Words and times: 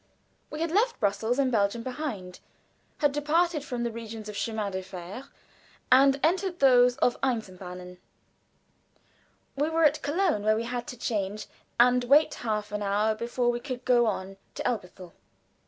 We 0.49 0.61
had 0.61 0.71
left 0.71 0.99
Brussels 0.99 1.37
and 1.37 1.51
Belgium 1.51 1.83
behind, 1.83 2.39
had 2.97 3.11
departed 3.11 3.63
from 3.63 3.83
the 3.83 3.91
regions 3.91 4.27
of 4.27 4.35
Chemins 4.35 4.71
de 4.73 4.81
fer, 4.81 5.29
and 5.91 6.19
entered 6.23 6.57
those 6.57 6.97
of 6.97 7.21
Eisenbahnen. 7.21 7.99
We 9.55 9.69
were 9.69 9.83
at 9.83 10.01
Cologne, 10.01 10.41
where 10.43 10.55
we 10.55 10.63
had 10.63 10.87
to 10.87 10.97
change 10.97 11.45
and 11.79 12.03
wait 12.05 12.33
half 12.33 12.71
an 12.71 12.81
hour 12.81 13.13
before 13.13 13.51
we 13.51 13.59
could 13.59 13.85
go 13.85 14.07
on 14.07 14.37
to 14.55 14.67
Elberthal. 14.67 15.13